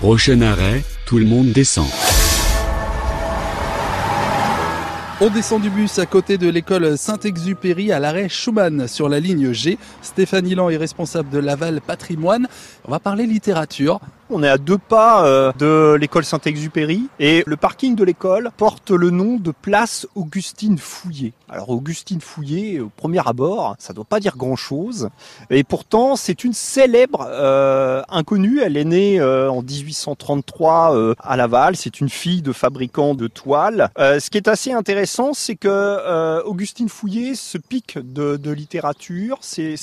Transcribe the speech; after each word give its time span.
Prochain 0.00 0.42
arrêt, 0.42 0.84
tout 1.06 1.18
le 1.18 1.24
monde 1.24 1.50
descend. 1.50 1.88
On 5.20 5.28
descend 5.28 5.60
du 5.60 5.70
bus 5.70 5.98
à 5.98 6.06
côté 6.06 6.38
de 6.38 6.48
l'école 6.48 6.96
Saint-Exupéry 6.96 7.90
à 7.90 7.98
l'arrêt 7.98 8.28
Schumann 8.28 8.86
sur 8.86 9.08
la 9.08 9.18
ligne 9.18 9.52
G. 9.52 9.76
Stéphanie 10.00 10.54
Lan 10.54 10.70
est 10.70 10.76
responsable 10.76 11.30
de 11.30 11.40
Laval 11.40 11.80
Patrimoine. 11.80 12.46
On 12.84 12.92
va 12.92 13.00
parler 13.00 13.26
littérature. 13.26 13.98
On 14.30 14.42
est 14.42 14.48
à 14.48 14.58
deux 14.58 14.76
pas 14.76 15.24
euh, 15.24 15.52
de 15.58 15.94
l'école 15.94 16.22
Saint-Exupéry 16.22 17.08
et 17.18 17.42
le 17.46 17.56
parking 17.56 17.96
de 17.96 18.04
l'école 18.04 18.50
porte 18.58 18.90
le 18.90 19.08
nom 19.08 19.36
de 19.36 19.52
place 19.52 20.06
Augustine 20.14 20.76
Fouillé. 20.76 21.32
Alors 21.48 21.70
Augustine 21.70 22.20
Fouillé, 22.20 22.78
au 22.78 22.90
premier 22.90 23.26
abord, 23.26 23.74
ça 23.78 23.94
ne 23.94 23.96
doit 23.96 24.04
pas 24.04 24.20
dire 24.20 24.36
grand-chose. 24.36 25.08
Et 25.48 25.64
pourtant, 25.64 26.14
c'est 26.14 26.44
une 26.44 26.52
célèbre 26.52 27.26
euh, 27.26 28.02
inconnue. 28.10 28.60
Elle 28.60 28.76
est 28.76 28.84
née 28.84 29.18
euh, 29.18 29.50
en 29.50 29.62
1833 29.62 31.14
à 31.18 31.36
Laval. 31.38 31.76
C'est 31.76 32.02
une 32.02 32.10
fille 32.10 32.42
de 32.42 32.52
fabricant 32.52 33.14
de 33.14 33.28
toiles. 33.28 33.88
ce 33.96 34.28
qui 34.28 34.36
est 34.36 34.48
assez 34.48 34.72
intéressant, 34.72 35.32
c'est 35.32 35.56
que 35.56 36.42
Augustine 36.44 36.90
Fouillé 36.90 37.34
se 37.34 37.56
pique 37.56 37.98
de 37.98 38.50
littérature. 38.50 39.38
C'est 39.40 39.76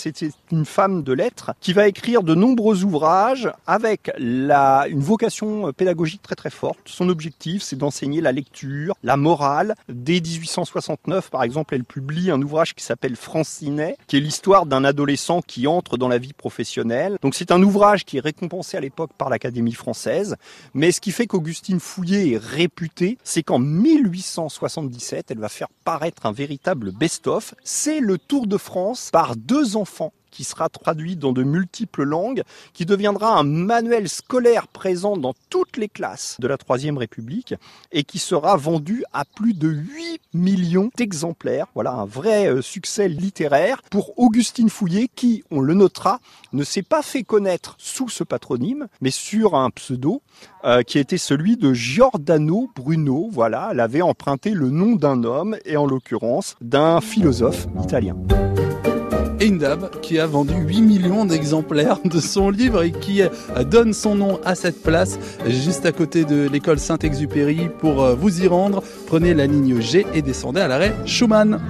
une 0.51 0.65
femme 0.65 1.01
de 1.01 1.13
lettres 1.13 1.53
qui 1.61 1.73
va 1.73 1.87
écrire 1.87 2.21
de 2.21 2.35
nombreux 2.35 2.83
ouvrages 2.83 3.49
avec 3.65 4.11
une 4.51 5.01
vocation 5.01 5.71
pédagogique 5.73 6.21
très 6.21 6.35
très 6.35 6.49
forte. 6.49 6.79
Son 6.85 7.09
objectif, 7.09 7.63
c'est 7.63 7.75
d'enseigner 7.75 8.21
la 8.21 8.31
lecture, 8.31 8.95
la 9.03 9.17
morale. 9.17 9.75
Dès 9.89 10.21
1869, 10.21 11.29
par 11.29 11.43
exemple, 11.43 11.75
elle 11.75 11.83
publie 11.83 12.31
un 12.31 12.41
ouvrage 12.41 12.75
qui 12.75 12.83
s'appelle 12.83 13.15
Francinet, 13.15 13.97
qui 14.07 14.17
est 14.17 14.19
l'histoire 14.19 14.65
d'un 14.65 14.83
adolescent 14.83 15.41
qui 15.41 15.67
entre 15.67 15.97
dans 15.97 16.07
la 16.07 16.17
vie 16.17 16.33
professionnelle. 16.33 17.17
Donc 17.21 17.35
c'est 17.35 17.51
un 17.51 17.61
ouvrage 17.61 18.05
qui 18.05 18.17
est 18.17 18.21
récompensé 18.21 18.77
à 18.77 18.81
l'époque 18.81 19.11
par 19.17 19.29
l'Académie 19.29 19.73
française. 19.73 20.35
Mais 20.73 20.91
ce 20.91 21.01
qui 21.01 21.11
fait 21.11 21.27
qu'Augustine 21.27 21.79
Fouillé 21.79 22.33
est 22.33 22.37
réputée, 22.37 23.17
c'est 23.23 23.43
qu'en 23.43 23.59
1877, 23.59 25.31
elle 25.31 25.39
va 25.39 25.49
faire 25.49 25.69
paraître 25.83 26.25
un 26.25 26.31
véritable 26.31 26.91
best-of. 26.91 27.55
C'est 27.63 27.99
le 27.99 28.17
Tour 28.17 28.47
de 28.47 28.57
France 28.57 29.09
par 29.11 29.35
deux 29.35 29.75
enfants 29.75 30.13
qui 30.35 30.43
sera 30.43 30.67
traduit 30.67 31.15
dans 31.15 31.31
de 31.31 31.43
multiples 31.43 32.03
langues, 32.03 32.43
qui 32.73 32.85
deviendra 32.85 33.39
un 33.39 33.43
manuel 33.43 34.09
scolaire 34.09 34.67
présent 34.67 35.15
dans 35.15 35.33
toutes 35.49 35.77
les 35.77 35.87
classes 35.87 36.35
de 36.39 36.47
la 36.47 36.57
Troisième 36.57 36.97
République 36.97 37.55
et 37.93 38.03
qui 38.03 38.19
sera 38.19 38.57
vendu 38.57 39.05
à 39.13 39.23
plus 39.23 39.53
de 39.53 39.69
8 39.69 40.19
millions 40.33 40.89
d'exemplaires. 40.97 41.67
Voilà 41.73 41.93
un 41.93 42.05
vrai 42.05 42.47
euh, 42.47 42.61
succès 42.61 43.07
littéraire 43.07 43.81
pour 43.89 44.19
Augustine 44.19 44.69
Fouillé 44.69 45.09
qui, 45.15 45.43
on 45.51 45.61
le 45.61 45.73
notera, 45.73 46.19
ne 46.51 46.65
s'est 46.65 46.83
pas 46.83 47.01
fait 47.01 47.23
connaître 47.23 47.75
sous 47.77 48.09
ce 48.09 48.25
patronyme, 48.25 48.87
mais 48.99 49.11
sur 49.11 49.55
un 49.55 49.69
pseudo 49.69 50.21
euh, 50.65 50.81
qui 50.81 50.99
était 50.99 51.17
celui 51.17 51.55
de 51.55 51.73
Giordano 51.73 52.69
Bruno. 52.75 53.29
Voilà, 53.31 53.69
elle 53.71 53.79
avait 53.79 54.01
emprunté 54.01 54.51
le 54.51 54.69
nom 54.69 54.97
d'un 54.97 55.23
homme 55.23 55.55
et 55.63 55.77
en 55.77 55.85
l'occurrence 55.85 56.57
d'un 56.59 56.99
philosophe 56.99 57.67
italien. 57.81 58.17
Qui 60.01 60.17
a 60.17 60.25
vendu 60.25 60.55
8 60.55 60.81
millions 60.81 61.23
d'exemplaires 61.23 61.99
de 62.03 62.19
son 62.19 62.49
livre 62.49 62.81
et 62.81 62.91
qui 62.91 63.21
euh, 63.21 63.29
donne 63.63 63.93
son 63.93 64.15
nom 64.15 64.39
à 64.43 64.55
cette 64.55 64.81
place 64.81 65.19
juste 65.47 65.85
à 65.85 65.91
côté 65.91 66.25
de 66.25 66.49
l'école 66.51 66.79
Saint-Exupéry. 66.79 67.69
Pour 67.77 68.03
euh, 68.03 68.15
vous 68.15 68.41
y 68.41 68.47
rendre, 68.47 68.81
prenez 69.05 69.35
la 69.35 69.45
ligne 69.45 69.79
G 69.81 70.07
et 70.15 70.23
descendez 70.23 70.61
à 70.61 70.67
l'arrêt 70.67 70.95
Schumann. 71.05 71.61